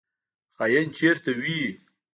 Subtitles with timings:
[0.55, 1.61] خاین چیرته وي؟